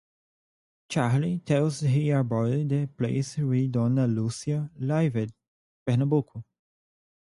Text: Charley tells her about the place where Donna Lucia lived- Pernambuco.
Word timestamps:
Charley 0.89 1.41
tells 1.45 1.81
her 1.81 2.17
about 2.17 2.69
the 2.69 2.87
place 2.97 3.37
where 3.37 3.67
Donna 3.67 4.07
Lucia 4.07 4.71
lived- 4.79 5.31
Pernambuco. 5.85 6.43